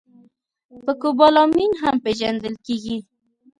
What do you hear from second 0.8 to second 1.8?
په کوبالامین